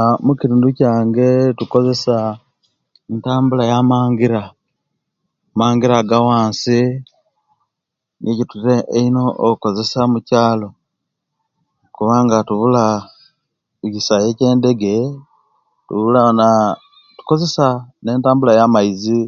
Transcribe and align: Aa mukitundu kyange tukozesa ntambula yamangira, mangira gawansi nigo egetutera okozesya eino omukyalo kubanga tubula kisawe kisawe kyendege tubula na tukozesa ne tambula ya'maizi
Aa 0.00 0.16
mukitundu 0.24 0.66
kyange 0.78 1.28
tukozesa 1.58 2.16
ntambula 3.16 3.62
yamangira, 3.72 4.42
mangira 5.58 6.08
gawansi 6.10 6.78
nigo 8.20 8.30
egetutera 8.42 8.74
okozesya 9.48 9.98
eino 10.04 10.04
omukyalo 10.06 10.68
kubanga 11.94 12.36
tubula 12.48 12.84
kisawe 13.02 13.88
kisawe 13.94 14.28
kyendege 14.38 14.96
tubula 15.86 16.22
na 16.38 16.48
tukozesa 17.16 17.66
ne 18.02 18.22
tambula 18.24 18.52
ya'maizi 18.58 19.20